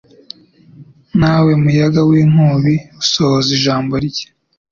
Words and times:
nawe 1.19 1.51
muyaga 1.61 2.01
w’inkubi 2.09 2.75
usohoza 3.01 3.49
ijambo 3.57 3.93
rye 4.05 4.25